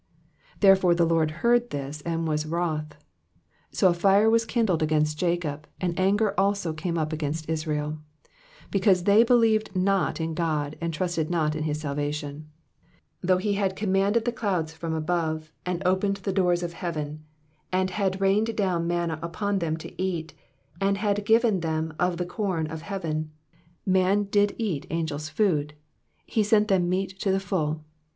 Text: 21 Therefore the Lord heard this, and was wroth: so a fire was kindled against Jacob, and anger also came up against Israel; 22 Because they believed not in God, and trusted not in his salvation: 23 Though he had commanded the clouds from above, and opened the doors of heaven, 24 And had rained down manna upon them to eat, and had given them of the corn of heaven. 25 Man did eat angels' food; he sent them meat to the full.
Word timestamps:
21 0.59 0.59
Therefore 0.61 0.95
the 0.95 1.05
Lord 1.05 1.29
heard 1.45 1.69
this, 1.69 2.01
and 2.01 2.27
was 2.27 2.47
wroth: 2.47 2.95
so 3.71 3.87
a 3.87 3.93
fire 3.93 4.31
was 4.31 4.45
kindled 4.47 4.81
against 4.81 5.19
Jacob, 5.19 5.67
and 5.79 5.99
anger 5.99 6.33
also 6.39 6.73
came 6.73 6.97
up 6.97 7.13
against 7.13 7.47
Israel; 7.47 7.99
22 8.23 8.29
Because 8.71 9.03
they 9.03 9.23
believed 9.23 9.75
not 9.75 10.19
in 10.19 10.33
God, 10.33 10.75
and 10.81 10.91
trusted 10.91 11.29
not 11.29 11.55
in 11.55 11.65
his 11.65 11.79
salvation: 11.79 12.49
23 13.23 13.27
Though 13.27 13.37
he 13.37 13.53
had 13.53 13.75
commanded 13.75 14.25
the 14.25 14.31
clouds 14.31 14.73
from 14.73 14.95
above, 14.95 15.51
and 15.67 15.83
opened 15.85 16.15
the 16.17 16.33
doors 16.33 16.63
of 16.63 16.73
heaven, 16.73 17.23
24 17.69 17.79
And 17.81 17.89
had 17.91 18.19
rained 18.21 18.55
down 18.57 18.87
manna 18.87 19.19
upon 19.21 19.59
them 19.59 19.77
to 19.77 20.01
eat, 20.01 20.33
and 20.81 20.97
had 20.97 21.23
given 21.27 21.59
them 21.59 21.93
of 21.99 22.17
the 22.17 22.25
corn 22.25 22.65
of 22.65 22.81
heaven. 22.81 23.29
25 23.83 23.85
Man 23.85 24.23
did 24.31 24.55
eat 24.57 24.87
angels' 24.89 25.29
food; 25.29 25.75
he 26.25 26.41
sent 26.41 26.69
them 26.69 26.89
meat 26.89 27.19
to 27.19 27.31
the 27.31 27.39
full. 27.39 27.83